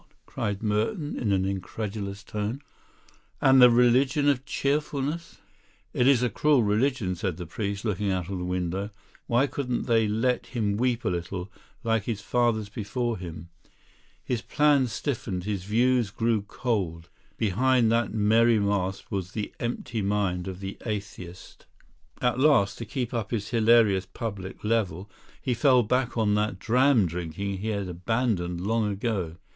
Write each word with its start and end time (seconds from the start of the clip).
cried 0.25 0.63
Merton 0.63 1.15
in 1.15 1.31
an 1.31 1.45
incredulous 1.45 2.23
tone. 2.23 2.59
"And 3.39 3.61
the 3.61 3.69
Religion 3.69 4.27
of 4.27 4.45
Cheerfulness" 4.45 5.37
"It 6.01 6.07
is 6.07 6.23
a 6.23 6.29
cruel 6.31 6.63
religion," 6.63 7.13
said 7.13 7.37
the 7.37 7.45
priest, 7.45 7.85
looking 7.85 8.09
out 8.11 8.27
of 8.27 8.39
the 8.39 8.43
window. 8.43 8.89
"Why 9.27 9.45
couldn't 9.45 9.83
they 9.83 10.07
let 10.07 10.47
him 10.47 10.75
weep 10.75 11.05
a 11.05 11.09
little, 11.09 11.51
like 11.83 12.05
his 12.05 12.19
fathers 12.19 12.67
before 12.67 13.19
him? 13.19 13.49
His 14.23 14.41
plans 14.41 14.91
stiffened, 14.91 15.43
his 15.43 15.65
views 15.65 16.09
grew 16.09 16.41
cold; 16.41 17.09
behind 17.37 17.91
that 17.91 18.11
merry 18.11 18.57
mask 18.59 19.11
was 19.11 19.33
the 19.33 19.53
empty 19.59 20.01
mind 20.01 20.47
of 20.47 20.61
the 20.61 20.79
atheist. 20.83 21.67
At 22.23 22.39
last, 22.39 22.79
to 22.79 22.85
keep 22.85 23.13
up 23.13 23.29
his 23.29 23.49
hilarious 23.49 24.07
public 24.07 24.63
level, 24.63 25.11
he 25.39 25.53
fell 25.53 25.83
back 25.83 26.17
on 26.17 26.33
that 26.33 26.57
dram 26.57 27.05
drinking 27.05 27.59
he 27.59 27.67
had 27.67 27.87
abandoned 27.87 28.61
long 28.65 28.91
ago. 28.91 29.35